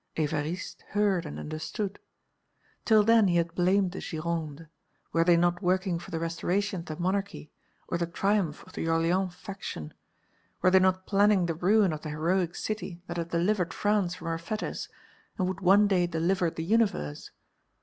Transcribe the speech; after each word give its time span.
Évariste 0.17 0.81
heard 0.93 1.27
and 1.27 1.37
understood. 1.37 1.99
Till 2.85 3.03
then 3.03 3.27
he 3.27 3.35
had 3.35 3.53
blamed 3.53 3.91
the 3.91 3.99
Gironde; 3.99 4.67
were 5.13 5.23
they 5.23 5.37
not 5.37 5.61
working 5.61 5.99
for 5.99 6.09
the 6.09 6.17
restoration 6.19 6.79
of 6.79 6.85
the 6.87 6.95
monarchy 6.95 7.51
or 7.87 7.99
the 7.99 8.07
triumph 8.07 8.63
of 8.65 8.73
the 8.73 8.87
Orleans 8.89 9.35
faction, 9.35 9.93
were 10.63 10.71
they 10.71 10.79
not 10.79 11.05
planning 11.05 11.45
the 11.45 11.53
ruin 11.53 11.93
of 11.93 12.01
the 12.01 12.09
heroic 12.09 12.55
city 12.55 13.03
that 13.05 13.17
had 13.17 13.29
delivered 13.29 13.75
France 13.75 14.15
from 14.15 14.25
her 14.29 14.39
fetters 14.39 14.89
and 15.37 15.47
would 15.47 15.61
one 15.61 15.85
day 15.87 16.07
deliver 16.07 16.49
the 16.49 16.63
universe? 16.63 17.29